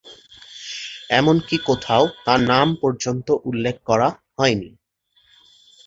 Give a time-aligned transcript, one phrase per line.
[1.09, 4.69] এমনকি কোথাও তার নাম পর্যন্ত উল্লেখ করা হয়নি।